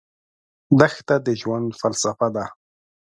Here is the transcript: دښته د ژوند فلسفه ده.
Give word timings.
دښته 0.79 1.15
د 1.25 1.27
ژوند 1.41 1.67
فلسفه 1.81 2.27
ده. 2.35 2.45